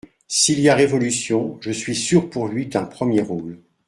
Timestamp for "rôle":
3.21-3.59